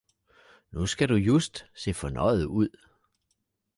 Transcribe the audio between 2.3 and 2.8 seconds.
ud!